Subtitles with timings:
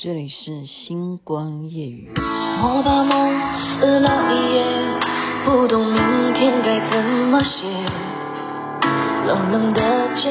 [0.00, 2.08] 这里是星光夜语。
[2.14, 4.64] 我把梦撕了一页，
[5.44, 7.66] 不懂明天该怎么写。
[9.26, 9.80] 冷冷的
[10.14, 10.30] 街，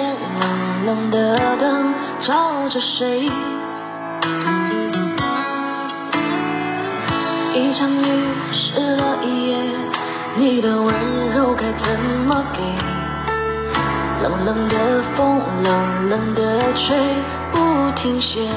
[0.85, 3.29] 冷冷的灯，照着谁？
[7.53, 9.57] 一场雨湿了一夜，
[10.37, 12.61] 你的温柔该怎么给？
[14.23, 16.97] 冷冷的风，冷冷的吹，
[17.51, 18.49] 不停歇。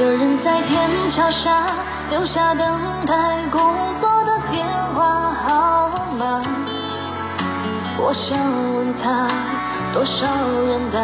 [0.00, 1.66] 那个人在天桥下
[2.08, 3.14] 留下等待
[3.50, 3.60] 工
[4.00, 6.40] 作的电话号码，
[7.98, 8.38] 我想
[8.76, 9.26] 问他，
[9.92, 10.24] 多少
[10.68, 11.00] 人打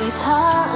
[0.00, 0.66] 给他？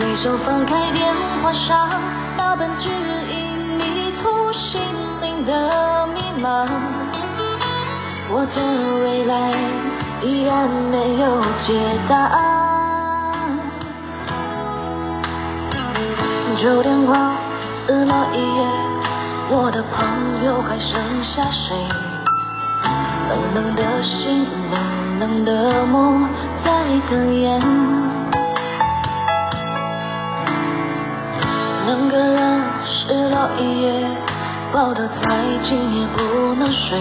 [0.00, 1.88] 随手翻开电话上
[2.36, 4.82] 那本指引迷途心
[5.20, 6.66] 灵的密码，
[8.32, 8.60] 我的
[9.04, 9.52] 未来
[10.22, 12.57] 依然没有解答。
[16.60, 17.36] 旧电话
[17.86, 18.66] 撕了一页，
[19.48, 20.92] 我的朋友还剩
[21.22, 21.76] 下谁？
[23.28, 26.28] 冷冷的心，冷冷的梦
[26.64, 26.72] 在
[27.08, 27.60] 哽咽。
[31.86, 34.04] 两个人湿了一夜，
[34.72, 36.98] 抱得再紧也不能睡。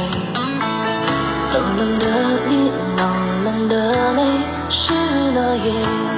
[1.53, 2.05] 冷冷的
[2.47, 4.21] 你，冷冷的泪，
[4.69, 4.94] 湿
[5.31, 6.17] 了夜。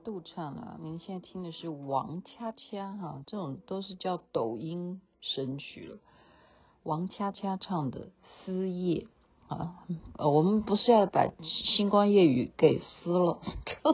[0.00, 5.98] 阿杜唱啊，您现在听的是王恰恰哈，这种都是叫抖音神曲了。
[6.84, 9.06] 王恰恰唱的《撕夜》
[9.54, 9.84] 啊，
[10.16, 13.40] 呃，我们不是要把星光夜语给撕了，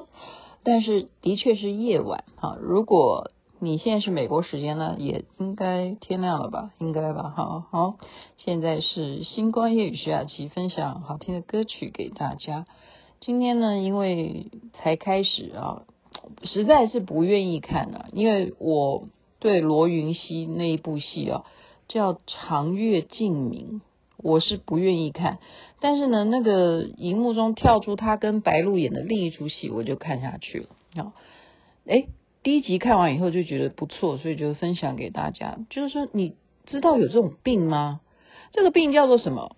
[0.62, 2.57] 但是的确是夜晚哈。
[2.61, 6.71] 如果你现在是美国时间呢，也应该天亮了吧？
[6.79, 7.34] 应该吧？
[7.37, 7.97] 好好，
[8.37, 12.65] 现在是星光夜语徐雅琪分享好听的歌曲给大家。
[13.19, 15.83] 今天呢，因为才开始啊，
[16.45, 21.44] 实在是不愿意看了，因为我对罗云熙那一部戏啊，
[21.88, 23.81] 叫《长月烬明》，
[24.16, 25.38] 我是不愿意看。
[25.81, 30.69] 但是呢，那个荧幕中跳出他跟白鹿演的另一出戏，我就看下去了。
[31.03, 31.12] 啊，
[31.87, 32.06] 哎，
[32.43, 35.59] 第一集看完以后就觉得不错，所以就分享给大家。
[35.71, 36.34] 就是说，你
[36.65, 38.00] 知道有这种病吗？
[38.53, 39.56] 这个病叫做什么？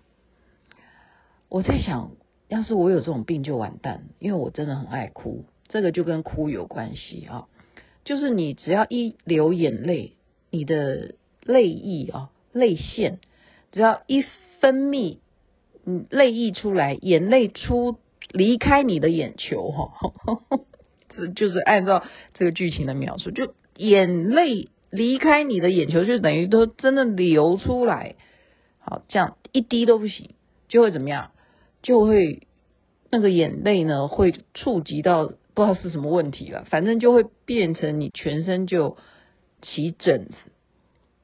[1.49, 2.11] 我在想。
[2.49, 7.47] 要是我有这种病就完蛋，因为我真的很爱哭，这个就跟哭有关系啊。
[8.03, 10.13] 就是你只要一流眼泪，
[10.49, 11.13] 你的
[11.43, 13.19] 泪液啊，泪腺
[13.71, 14.25] 只要一
[14.59, 15.19] 分泌，
[15.85, 17.97] 嗯，泪液出来，眼泪出
[18.31, 19.91] 离开你的眼球哈，
[21.09, 22.03] 这就是按照
[22.33, 28.15] 这个剧情的描述，就眼泪离开你的眼球，就等于都真的流出来，
[28.79, 30.31] 好，这样一滴都不行，
[30.67, 31.31] 就会怎么样？
[31.83, 32.47] 就会
[33.11, 38.95] 那个眼泪呢，会触及到不知道是什么问题了，反正就会变成你全身就
[39.61, 40.33] 起疹子，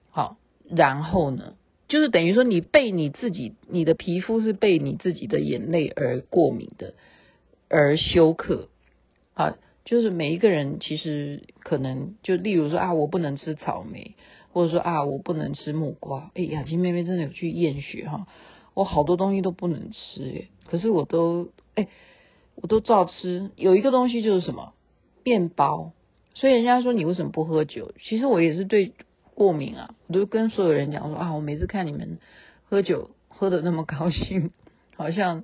[0.10, 0.36] 好，
[0.70, 1.54] 然后呢，
[1.88, 6.96] 就是等于说你被你自己，你的皮肤是被你自己的眼泪而过敏的，
[7.70, 8.68] 而休克，
[9.36, 14.16] 好，就是每一个人其实可能就例如说啊，我不能吃草莓，
[14.52, 18.28] 或者说啊，我不能吃木瓜，哎，雅琪妹妹真的有去验血哈。
[18.74, 21.88] 我好多东西都不能吃耶，可是我都哎，
[22.56, 23.52] 我都照吃。
[23.56, 24.74] 有一个东西就是什么
[25.24, 25.92] 面包，
[26.34, 27.94] 所以人家说你为什么不喝酒？
[28.02, 28.94] 其实我也是对
[29.34, 32.20] 过敏啊，我都跟所有人讲说啊，我每次看你们
[32.66, 34.52] 喝酒喝得那么高兴，
[34.96, 35.44] 好像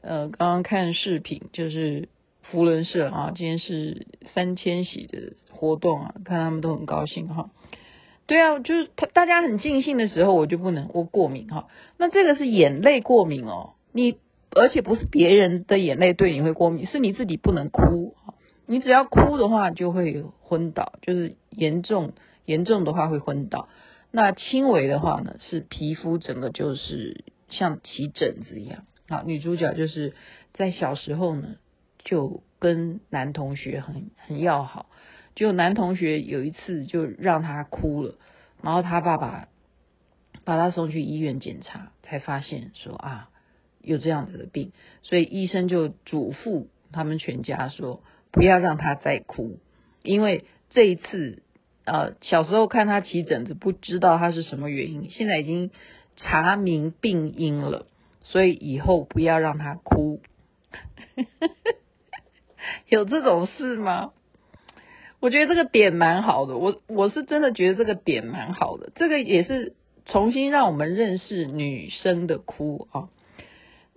[0.00, 2.08] 呃刚刚看视频就是
[2.42, 7.50] 福伦社啊，今天是三千喜的活动啊，看他们都很高兴哈。
[8.26, 11.68] 对啊，就是他大家很尽兴的时候，我就不能，我过敏哈。
[11.96, 14.16] 那这个是眼泪过敏哦，你
[14.50, 18.16] 而且不是别人的眼泪对你会过敏，是你自己不能哭。
[18.66, 22.12] 你只要哭的话就会昏倒，就是严重
[22.44, 23.68] 严重的话会昏倒。
[24.10, 28.84] 那轻微的话呢，是皮肤整个就是像起疹子一样。
[29.08, 30.14] 好，女主角就是
[30.52, 31.56] 在小时候呢
[32.04, 34.86] 就跟男同学很很要好。
[35.34, 38.16] 就男同学有一次就让她哭了，
[38.62, 39.48] 然后她爸爸
[40.44, 43.30] 把她送去医院检查，才发现说啊
[43.82, 44.72] 有这样子的病，
[45.02, 49.58] 所以医生就嘱咐他们全家说不要让他再哭，
[50.02, 51.42] 因为这一次
[51.84, 55.70] 呃小时候看他起疹子不知道他是什么原因，现在已经
[56.16, 57.86] 查明病因了，
[58.22, 60.20] 所以以后不要让他哭。
[62.88, 64.12] 有这种事吗？
[65.20, 73.08] 我觉得这个点蛮好的，我我是真的觉得这个点蛮好的，这个也是重新让我们认识女生的哭啊。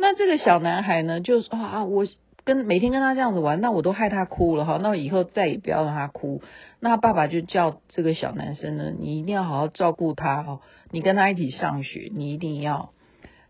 [0.02, 2.08] 那这个小男孩呢，就说啊，我
[2.44, 6.42] 跟每天跟他这样子玩，那我都害他哭了哈，那我以后再也不要让他哭。
[6.80, 10.60] 那爸爸就叫这个小男生呢，你一定要好好照顾他哦，
[10.90, 12.94] 你跟他一起上学，你一定要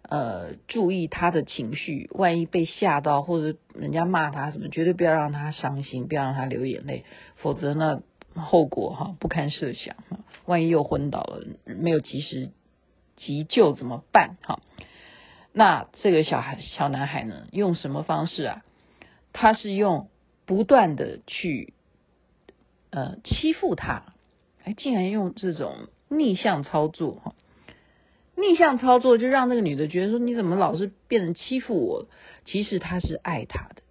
[0.09, 7.05] 呃注意他的情绪，万一被吓到或者人家骂他什么，绝对不要让他伤心，不要让他流眼泪，
[7.37, 8.03] 否则呢
[8.35, 9.95] 后果哈不堪设想，
[10.45, 12.49] 万一又昏倒了，没有及时
[13.15, 14.59] 急救怎么办哈？
[15.53, 18.63] 那这个小孩小男孩呢，用什么方式啊？
[19.33, 20.09] 他是用
[20.45, 21.73] 不断的去
[22.89, 24.13] 呃欺负他，
[24.63, 27.35] 哎，竟然用这种逆向操作哈，
[28.35, 32.07] 逆向操作就让那个女的觉得说，你怎么老是变成欺负我？
[32.45, 33.81] 其实他是爱他的，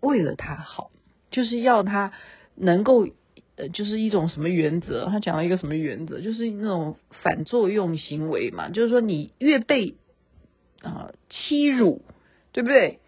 [0.00, 0.90] 为了他好，
[1.30, 2.12] 就是要他
[2.54, 3.08] 能够
[3.56, 5.06] 呃，就是一种什么原则？
[5.06, 6.20] 他讲了一个什么原则？
[6.20, 9.94] 就是那种反作用行为嘛，就是说你越被
[10.84, 12.02] 啊、欺辱，
[12.52, 13.00] 对不对？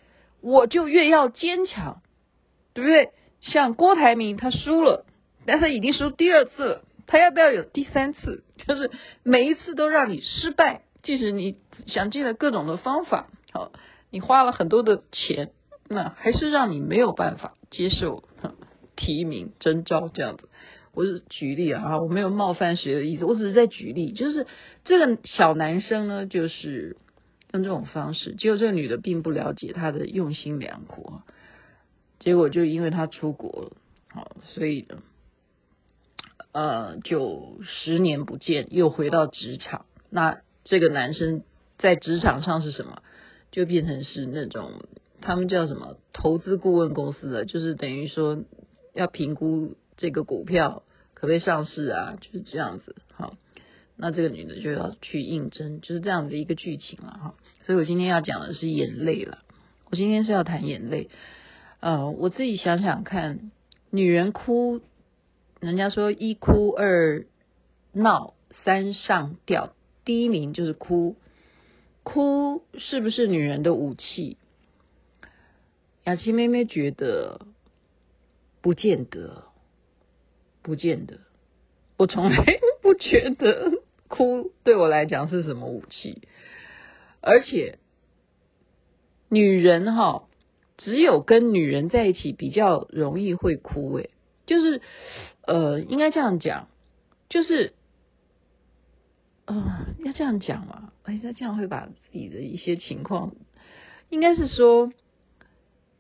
[0.43, 2.03] 我就越要坚强，
[2.73, 3.11] 对不对？
[3.41, 5.05] 像郭台铭他输了，
[5.45, 8.45] 但他已经输第二次了，他要不要有第三次？
[8.67, 8.91] 就是
[9.23, 13.73] 每一次都让你失败，即使你想尽了各种的方法，好，
[14.11, 15.51] 你花了很多的钱，
[15.89, 18.23] 那还是让你没有办法接受
[18.95, 20.49] 提名征召这样子。
[20.95, 24.47] 我是举例啊，我没有冒犯谁的意思，我只是在举例，就是
[24.85, 26.97] 这个小男生呢，就是。
[27.53, 31.21] 用这种方式，结果这个女的并不了解他的用心良苦，
[32.19, 33.77] 结果就因为他出国了，
[34.09, 35.03] 好，所以呢，
[36.53, 39.87] 呃，就十年不见，又回到职场。
[40.11, 41.43] 那这个男生
[41.79, 43.03] 在职场上是什么？
[43.53, 44.83] 就变成是那种
[45.23, 48.45] 他们叫什么投资顾问公司的，就是等于说
[48.93, 50.83] 要评估这个股票
[51.15, 53.35] 可不可以上市啊，就是这样子，好。
[53.97, 57.35] 那这个女的就要去应征，就是这样的一个剧情了哈。
[57.65, 59.39] 所以我今天要讲的是眼泪了。
[59.91, 61.09] 我今天是要谈眼泪。
[61.81, 63.51] 呃，我自己想想看，
[63.91, 64.81] 女人哭，
[65.61, 67.27] 人家说一哭二
[67.93, 68.35] 闹
[68.65, 71.17] 三上吊，第一名就是哭。
[72.03, 74.37] 哭是不是女人的武器？
[76.05, 77.47] 雅琪妹妹觉得
[78.61, 79.45] 不见得，
[80.63, 81.19] 不见得。
[81.97, 82.45] 我从来
[82.83, 83.73] 不觉得。
[84.09, 86.23] 哭对我来讲是什么武器？
[87.21, 87.79] 而且
[89.29, 90.29] 女人哈，
[90.77, 93.97] 只有跟女人在一起比较容易会哭。
[93.97, 94.11] 诶，
[94.47, 94.81] 就是
[95.47, 96.69] 呃，应该这样讲，
[97.29, 97.73] 就是
[99.47, 100.93] 呃，要这样讲嘛？
[101.03, 103.35] 哎，那这样会把自己的一些情况，
[104.09, 104.93] 应该是说，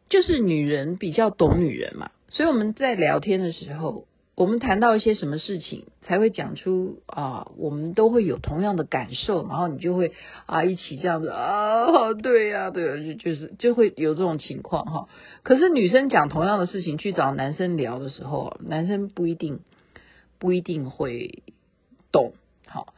[0.08, 4.06] 就是女人比较懂女人嘛，所以我们在聊天的时候。
[4.36, 10.12] 我们谈到一些什么事情，才会讲出啊，我们都会有同样的感受，然后你就会
[10.44, 15.08] 啊一起这样子啊，对呀，对呀，就就是就会有这种情况哈。
[15.42, 19.60] 可是女生讲同样的事情去找男生聊的时候，男生不一定
[20.38, 21.42] 不一定会
[22.12, 22.34] 懂。
[22.66, 22.92] 好，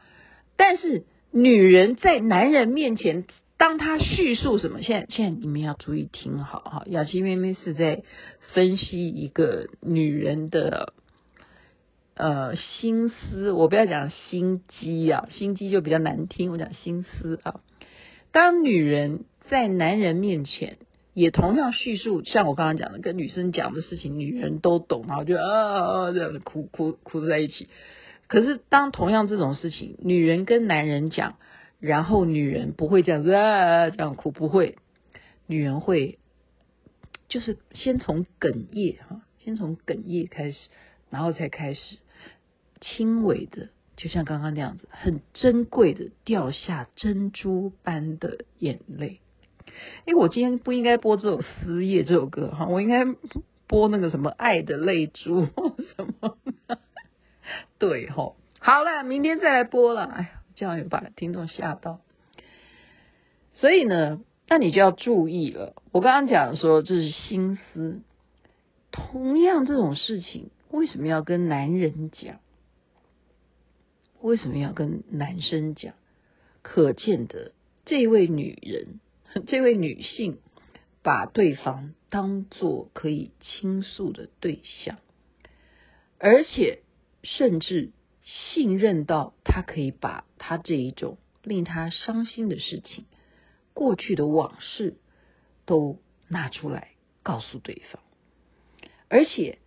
[0.57, 3.23] 但是女人在男人面前，
[3.57, 6.83] 当她叙述什么，现在现在你们要注意听好哈。
[6.87, 8.03] 雅琪妹妹是在
[8.53, 10.91] 分析一个女人的。
[12.19, 16.51] 呃，心思，我不要讲心机啊，心机就比较难听。
[16.51, 17.61] 我讲心思啊，
[18.33, 20.79] 当女人在男人面前，
[21.13, 27.69] 也同样叙述像我刚刚讲的，跟女生讲的事情，女人都懂，然后就啊这样子哭哭哭在一起。
[28.27, 31.37] 可是当同样这种事情，女人跟男人讲，
[31.79, 34.75] 然后女人不会这样子啊这样哭，不会，
[35.47, 36.19] 女人会
[37.29, 40.67] 就是先从哽咽哈，先从哽咽开始，
[41.09, 41.97] 然后才开始。
[42.81, 49.19] 轻微的，就像刚刚那样子，很珍贵的掉下珍珠般的眼泪。
[50.05, 53.05] 哎，我今天不应该播这首《思夜》这首歌哈，我应该
[53.67, 55.45] 播那个什么《爱的泪珠》
[55.95, 56.37] 什么？
[57.77, 60.03] 对哈，好了，明天再来播了。
[60.05, 61.99] 哎呀，这样又把听众吓到。
[63.53, 65.75] 所以呢，那你就要注意了。
[65.91, 68.01] 我刚刚讲说这是心思，
[68.91, 72.39] 同样这种事情，为什么要跟男人讲？
[74.21, 75.93] 为什么要跟男生讲？
[76.61, 77.53] 可见的，
[77.85, 78.99] 这位女人，
[79.47, 80.39] 这位女性，
[81.01, 84.97] 把对方当作可以倾诉的对象，
[86.17, 86.81] 而且
[87.23, 87.91] 甚至
[88.23, 93.05] 信任到她可以把她这一种令她伤心的事情、
[93.73, 94.97] 过去的往事
[95.65, 95.97] 都
[96.27, 96.89] 拿出来
[97.23, 98.01] 告诉对方，
[99.07, 99.59] 而且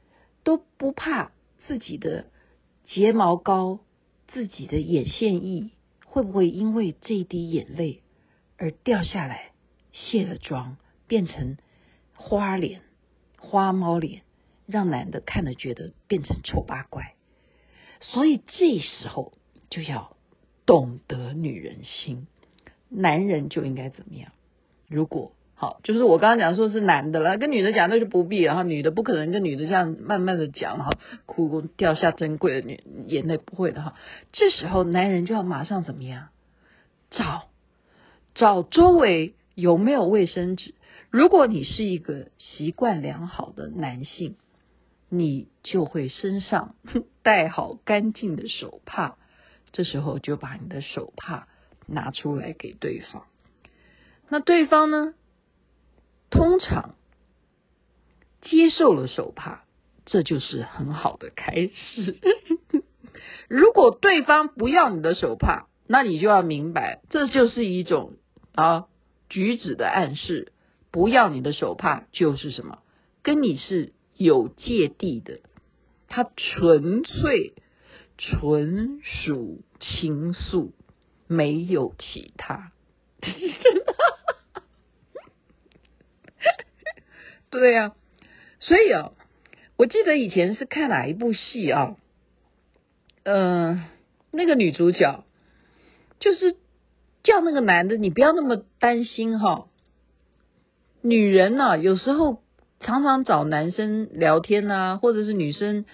[0.44, 1.32] 都不怕
[1.66, 2.26] 自己的
[2.84, 3.80] 睫毛膏。
[4.32, 5.70] 自己的眼线液
[6.06, 8.02] 会不会因为这一滴眼泪
[8.56, 9.52] 而掉下来，
[9.92, 11.58] 卸了妆，变成
[12.14, 12.80] 花脸、
[13.38, 14.22] 花猫脸，
[14.66, 17.14] 让男的看了觉得变成丑八怪。
[18.00, 19.34] 所以这时候
[19.68, 20.16] 就要
[20.64, 22.26] 懂得女人心，
[22.88, 24.32] 男人就应该怎么样？
[24.88, 30.90] 如果好，就是我刚刚讲说是男的了，跟女的讲那就不必，然后女的不可能跟女的这样慢慢的讲哈，
[31.24, 33.94] 哭掉下珍贵的女眼泪不会的哈。
[34.32, 36.30] 这时候男人就要马上怎么样？
[37.12, 37.44] 找
[38.34, 40.74] 找周围有没有卫生纸。
[41.10, 44.34] 如果你是一个习惯良好的男性，
[45.08, 46.74] 你就会身上
[47.22, 49.16] 带好干净的手帕。
[49.70, 51.46] 这时候就把你的手帕
[51.86, 53.26] 拿出来给对方。
[54.28, 55.14] 那对方呢？
[56.32, 56.94] 通常
[58.40, 59.60] 接受了手帕，
[60.06, 62.18] 这就是很好的开始。
[63.48, 68.14] 如果对方不要你的手帕，那你就要明白，这就是一种
[68.54, 68.86] 啊
[69.28, 70.52] 举止的暗示。
[70.90, 72.78] 不要你的手帕就是什么？
[73.22, 75.40] 跟你是有芥蒂的，
[76.08, 77.52] 他纯粹
[78.16, 80.70] 纯属情愫，
[81.26, 82.72] 没有其他。
[87.52, 87.94] 对呀、
[88.60, 89.12] 所以啊，
[89.76, 91.96] 我记得以前是看哪一部戏啊？
[93.24, 93.84] 嗯、呃，
[94.30, 95.26] 那个女主角
[96.18, 96.56] 就是
[97.22, 99.66] 叫那个男的，你不要那么担心哈。
[101.02, 102.42] 女人呢、有时候
[102.80, 105.84] 常常找男生聊天啊，或者是女生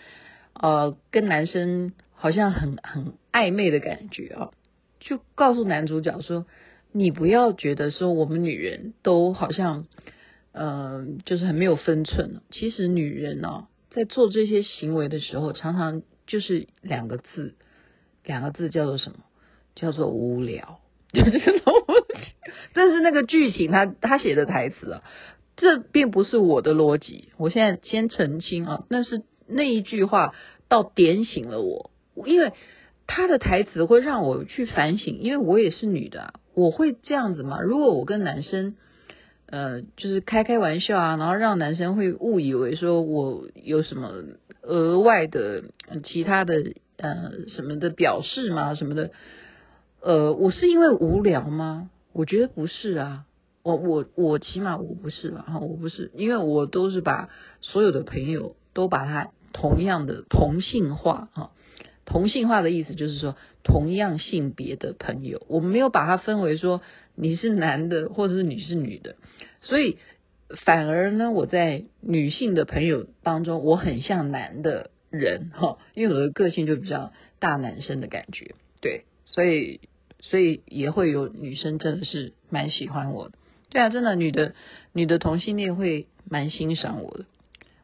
[0.55, 4.51] 呃跟男生好像很很暧昧的感觉啊，
[5.01, 6.47] 就告诉男主角说，
[6.93, 9.87] 你不要觉得说我们女人都好像。
[10.53, 12.41] 嗯、就是很没有分寸。
[12.51, 17.55] 其实女人呢、在做这些行为的时候，常常就是两个字，
[18.25, 19.19] 两个字叫做什么？
[19.77, 20.81] 叫做无聊。
[21.13, 21.63] 就是
[22.75, 25.03] 这是那个剧情他他写的台词啊，
[25.57, 27.29] 这并不是我的逻辑。
[27.37, 30.35] 我现在先澄清啊，那是那一句话
[30.69, 31.91] 倒点醒了我，
[32.27, 32.53] 因为
[33.07, 37.61] 他的台词会让我去反省，因为我也是女的，啊我会这样子吗？
[37.61, 38.75] 如果我跟男生。
[39.51, 44.13] 呃，就是开开玩笑啊，然后让男生会误以为说我有什么
[44.63, 45.65] 额外的
[46.05, 48.75] 其他的呃什么的表示吗？
[48.75, 49.11] 什么的？
[50.01, 51.89] 呃，我是因为无聊吗？
[52.13, 53.25] 我觉得不是啊，
[53.63, 57.31] 我我我起码我不是吧，哈，我不是，因为我都是把
[57.63, 61.51] 所有的朋友都把他同样的同性化哈。
[62.05, 66.81] 同性化的意思就是说，同样性别的朋友，我们没有把它分为说
[67.21, 69.17] 你是男的或者是你是女的，
[69.61, 69.99] 所以
[70.65, 79.81] 反而呢，我在女性的朋友当中，我很像男的人哈，因为我的个性就比较大男生的感觉，对，所以
[80.21, 83.35] 所以也会有女生真的是蛮喜欢我的，
[83.71, 84.55] 对啊，真的女的
[84.93, 87.25] 女的同性恋会蛮欣赏我的，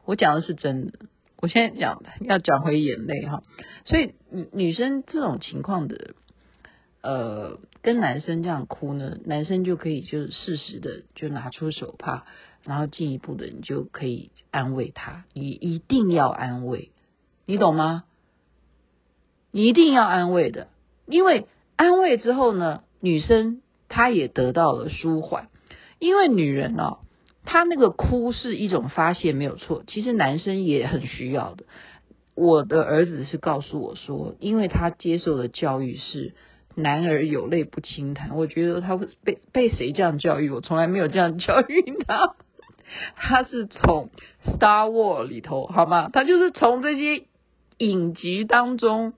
[0.05, 0.93] 我讲的是真的。
[1.37, 3.43] 我现在讲要讲回眼泪哈，
[3.83, 6.15] 所以女女生这种情况的，
[7.05, 12.23] 呃，跟男生这样哭呢，男生就可以就适时的就拿出手帕，
[12.63, 16.89] 然后进一步的你就可以安慰他，你一定要安慰，
[17.45, 18.05] 你懂吗？
[19.51, 20.67] 你一定要安慰的，
[21.05, 21.45] 因为
[21.75, 25.49] 安慰之后呢，女生她也得到了舒缓，
[25.99, 26.99] 因为女人哦。
[27.47, 29.83] 他那个哭是一种发泄，没有错。
[29.85, 31.65] 其实男生也很需要的。
[32.33, 36.33] 我的儿子是告诉我说，因为他接受的教育是
[36.75, 38.29] “男儿有泪不轻弹”。
[38.37, 40.49] 我觉得他会被被谁这样教育？
[40.49, 42.35] 我从来没有这样教育他。
[43.15, 44.09] 他是从
[44.57, 46.09] 《Star War》里头，好吗？
[46.13, 47.23] 他就是从这些
[47.77, 49.13] 影集当中。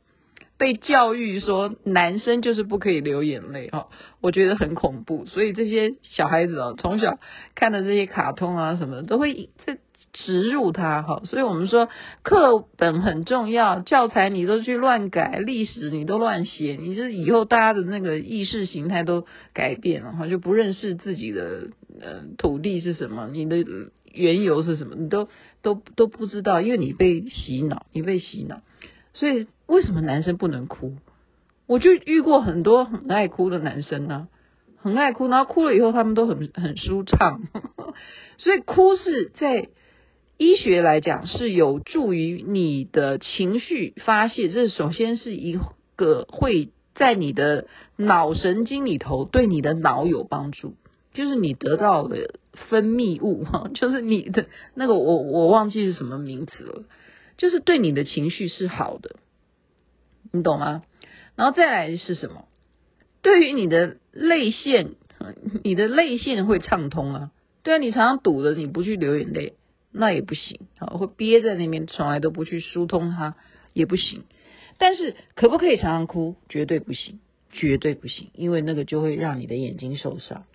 [0.60, 3.90] 被教育说男生就是不可以流眼泪哈，
[4.22, 5.28] 我觉得很恐怖。
[5.28, 7.20] 所以这些小孩子啊，从小
[7.54, 9.78] 看的这些卡通啊什么的，都会这
[10.26, 11.22] 植入他哈。
[11.26, 11.90] 所以我们说
[12.24, 21.70] 课本很重要，教材你都去乱改，历史你都乱写，你这以后大家的那个意识形态都改变了哈，就不认识自己的
[22.02, 23.58] 呃土地是什么，你的
[24.12, 25.30] 缘由是什么，你都
[25.62, 28.62] 都都不知道，因为你被洗脑，你被洗脑。
[29.14, 30.96] 所以为什么男生不能哭？
[31.68, 34.28] 我就遇过很多很爱哭的男生呢、啊，
[34.78, 37.42] 很爱哭，然后哭了以后他们都很很舒畅。
[38.38, 39.68] 所以哭是在
[40.38, 45.60] 医学来讲是有助于你的情绪发泄，这首先是一
[45.96, 50.76] 个会在你的脑神经里头对你的脑有帮助，
[51.14, 52.36] 就是你得到了
[52.70, 56.84] 分泌物哈， 就是你的那个我我忘记是什么名词了。
[57.38, 59.18] 就是对你的情绪是好的，
[60.32, 60.82] 你懂吗？
[61.36, 62.46] 然后再来是什么？
[63.22, 64.96] 对于你的泪腺，
[65.64, 67.32] 你的泪腺会畅通啊。
[67.62, 69.54] 对啊，你常常堵着，你不去流眼泪，
[69.98, 73.36] 那也不行啊，会憋在那边，从来都不去疏通它，
[73.74, 74.24] 也不行。
[74.78, 76.36] 但是可不可以常常哭？
[76.50, 77.20] 绝对不行，
[77.52, 80.46] 绝对不行，因为那个就会让你的眼睛受伤。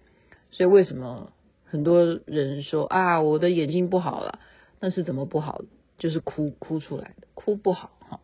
[0.52, 1.32] 所以为什么
[1.64, 4.38] 很多人说啊，我的眼睛不好了？
[4.80, 5.62] 那是怎么不好？
[5.98, 8.20] 就是哭哭出来的，哭不好哈。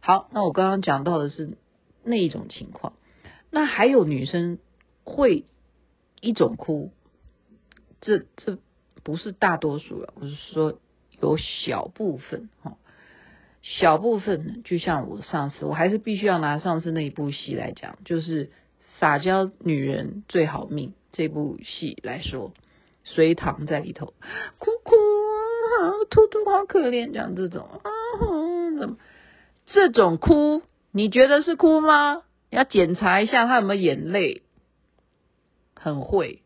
[0.00, 1.56] 好，那我刚刚讲到的是
[2.04, 2.94] 那一种情况，
[3.50, 4.58] 那还有女生
[5.04, 5.44] 会
[6.20, 6.92] 一种哭。
[8.00, 8.58] 这这
[9.02, 10.78] 不是大多数了，我是说
[11.20, 12.76] 有小部分哈，
[13.62, 18.50] 小部分，就像我上次，我还是必须要拿上次那一部戏来讲，就是
[18.98, 22.52] 撒娇女人最好命这部戏来说，
[23.04, 24.12] 隋唐在里头
[24.58, 27.90] 哭哭啊，兔兔好可怜，讲这种啊，
[28.78, 28.96] 怎么
[29.66, 32.22] 这种哭，你觉得是哭吗？
[32.50, 34.42] 要检查一下他有没有眼泪，
[35.74, 36.42] 很会，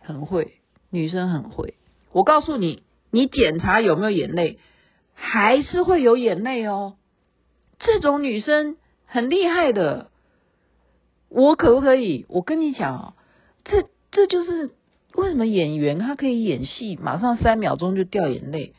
[0.00, 0.58] 很会。
[0.94, 1.74] 女生很会，
[2.12, 4.58] 我告诉你，你检查有没有眼泪，
[5.14, 6.94] 还是会有眼泪哦。
[7.78, 8.76] 这种女生
[9.06, 10.10] 很厉害的，
[11.28, 12.26] 我可不可以？
[12.28, 13.14] 我跟你讲哦，
[13.64, 14.70] 这这就是
[15.14, 18.74] 为什么演员他可以演戏，马上三秒钟就掉眼泪，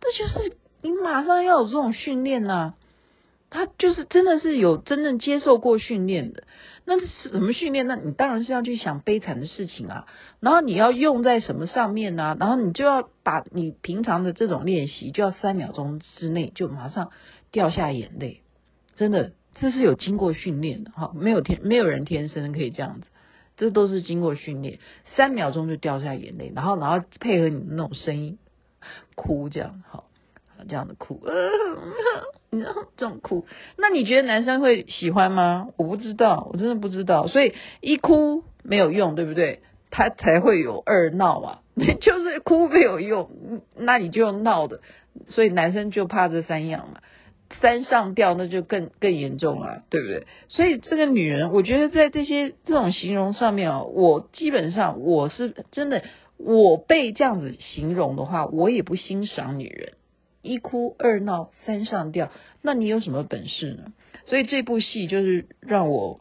[0.00, 2.74] 这就是你马上要有这种训练呐。
[3.56, 6.44] 他就是真的是有真正接受过训练的。
[6.84, 7.86] 那是什么训练？
[7.86, 10.06] 那你当然是要去想悲惨的事情啊，
[10.40, 17.10] 然后你要用在什么上面呢、然后你就要把你平常的这种练习，就要三秒钟之内就马上
[17.50, 18.42] 掉下眼泪，
[18.94, 23.08] 真的，这是有经过训练的哈，没有天没有人天生可以这样子，
[23.56, 24.78] 这都是经过训练，
[25.16, 28.38] 三秒钟就掉下眼泪，然后然后配合你的那种声音
[29.16, 30.08] 哭这样，好，
[30.68, 31.20] 这样的哭。
[32.50, 35.68] 你知道这种哭，那你觉得男生会喜欢吗？
[35.76, 37.26] 我不知道，我真的不知道。
[37.26, 39.60] 所以一哭没有用，对不对？
[39.90, 41.60] 他才会有二闹啊，
[42.00, 43.30] 就是哭没有用，
[43.76, 44.80] 那你就闹的。
[45.28, 47.00] 所以男生就怕这三样嘛，
[47.60, 50.26] 三上吊那就更更严重了，对不对？
[50.48, 56.02] 所以这个女人，我觉得在这些这种形容上面啊，我基本上我是真的，
[56.36, 59.94] 我被这样子形容的话，我也不欣赏女人。
[60.46, 62.30] 一哭二闹三上吊，
[62.62, 63.92] 那你有什么本事呢？
[64.26, 66.20] 所以这部戏就是让我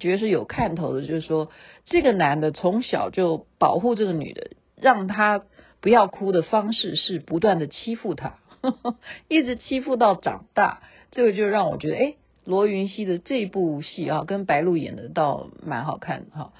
[0.00, 1.50] 觉得是有看头的，就是说
[1.84, 5.44] 这个男的从小就保护这个女的，让她
[5.80, 8.38] 不要哭的方式是不断的欺负她，
[9.28, 10.82] 一直欺负到长大。
[11.10, 12.14] 这个就让我觉得，哎，
[12.44, 16.52] 罗云熙的这部戏啊，跟白鹿演的倒蛮好看的哈，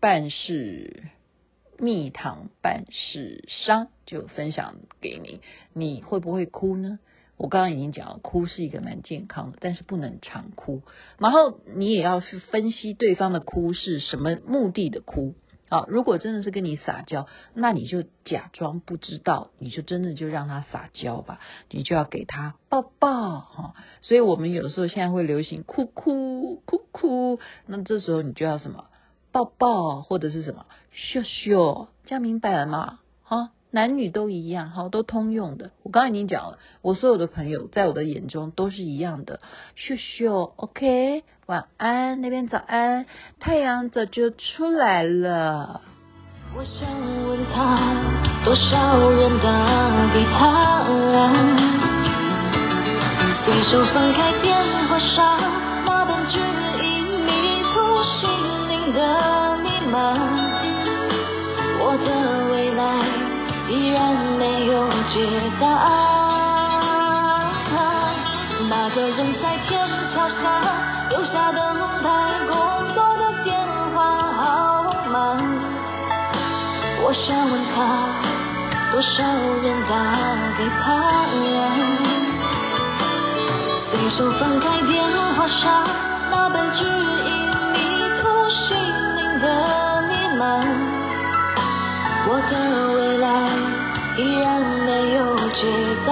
[0.00, 1.04] 半是。
[1.82, 5.40] 蜜糖半是伤，就分享给你。
[5.72, 7.00] 你会不会哭呢？
[7.36, 10.82] 我刚刚已经讲了，哭是一个蛮健康的，但是不能常哭。
[11.18, 15.34] 然后你也要去分析对方的哭是什么目的的哭
[15.70, 15.84] 啊。
[15.88, 21.40] 如果真的是跟你撒娇，那你就假装不知道，你就真的就让他撒娇吧。
[21.68, 23.74] 你就要给他抱抱哈。
[24.02, 28.84] 所以我们有时候现在会流行哭哭哭哭，那这时候你就要什么？
[29.32, 32.98] 抱抱或者是什么秀秀，这样明白了吗？
[33.24, 35.70] 哈，男女都一样，哈，都通用的。
[35.82, 39.40] 我刚刚已经讲了，我所有的朋友在我的眼中都是一样的。
[39.74, 43.06] 秀秀，OK，晚安，那边早安，
[43.40, 45.80] 太阳早就出来了。
[46.54, 46.86] 我想
[47.26, 47.94] 问他，
[48.44, 50.84] 多少人打给他，
[53.46, 54.32] 随手翻开
[65.12, 65.18] 解
[65.60, 65.64] 答。
[68.70, 69.70] 那个人在天
[70.14, 70.42] 桥下
[71.10, 71.60] 留下等
[72.02, 72.08] 待
[72.48, 72.54] 工
[72.94, 73.54] 作的电
[73.94, 73.96] 话
[74.32, 74.40] 号
[75.12, 75.36] 码，
[77.02, 77.76] 我想问他，
[78.90, 79.22] 多少
[79.62, 79.92] 人打
[80.56, 80.84] 给他？
[83.90, 84.92] 随手翻开电
[85.36, 85.60] 话上
[86.30, 86.78] 那本指
[87.28, 87.30] 引
[87.72, 87.76] 迷
[88.22, 88.66] 途心
[89.16, 89.20] 灵。
[89.42, 89.46] 的
[90.08, 90.42] 密码，
[92.28, 92.52] 我的
[92.94, 93.26] 未来
[94.16, 94.46] 依然
[95.62, 95.68] 解
[96.04, 96.10] 答。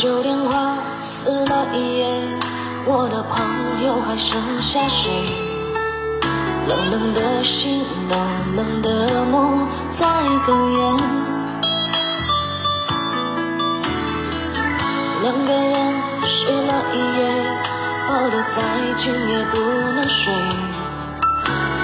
[0.00, 0.78] 旧电话
[1.22, 2.06] 撕了一页，
[2.86, 5.04] 我的朋友还剩下谁？
[6.68, 9.68] 冷冷的心，冷冷的梦
[10.00, 10.06] 在
[10.46, 10.80] 哽咽。
[15.20, 15.74] 两个人
[16.24, 16.32] 睡
[16.64, 17.20] 了一夜。
[18.06, 18.56] 抱得再
[19.02, 20.22] 紧也不能睡，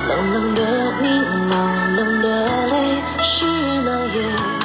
[0.07, 0.61] 冷冷的
[1.01, 1.05] 你，
[1.49, 1.53] 冷
[1.97, 2.27] 冷的
[2.67, 2.73] 泪，
[3.41, 4.60] 湿了夜。